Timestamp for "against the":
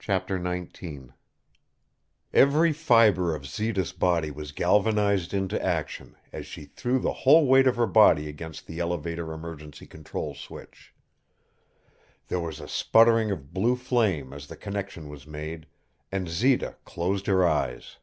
8.28-8.80